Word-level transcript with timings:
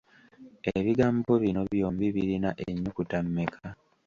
Ebigambo 0.77 1.31
bino 1.43 1.61
byombi 1.71 2.05
birina 2.15 2.49
ennyukuta 2.67 3.17
mmeka? 3.25 3.65